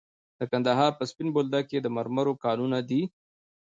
د 0.39 0.41
کندهار 0.51 0.91
په 0.99 1.03
سپین 1.11 1.27
بولدک 1.35 1.65
کې 1.71 1.79
د 1.81 1.87
مرمرو 1.97 2.33
کانونه 2.45 2.79
دي. 2.89 3.01